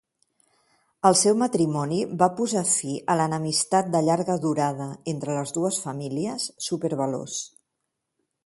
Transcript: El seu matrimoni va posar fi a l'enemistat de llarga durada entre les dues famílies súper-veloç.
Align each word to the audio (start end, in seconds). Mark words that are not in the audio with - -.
El 1.09 1.17
seu 1.19 1.35
matrimoni 1.41 1.99
va 2.21 2.29
posar 2.39 2.63
fi 2.71 2.95
a 3.15 3.17
l'enemistat 3.21 3.93
de 3.97 4.03
llarga 4.09 4.39
durada 4.49 4.89
entre 5.15 5.37
les 5.39 5.55
dues 5.59 5.81
famílies 5.85 6.49
súper-veloç. 6.71 7.39